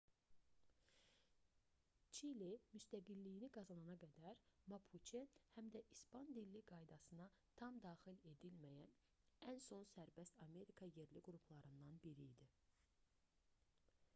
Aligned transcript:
çili 2.19 2.47
müstəqilliyini 2.77 3.49
qazanana 3.57 3.97
qədər 4.03 4.39
mapuçe 4.73 5.21
həm 5.57 5.69
də 5.75 5.83
i̇span-dilli 5.97 6.63
qaydasına 6.73 7.27
tam 7.61 7.77
daxil 7.85 8.19
edilməyən 8.33 8.97
ən 9.53 9.61
son 9.69 9.87
sərbəst 9.93 10.43
amerika 10.49 10.89
yerli 10.97 11.23
qruplarından 11.29 12.01
biri 12.09 12.27
idi 12.35 12.51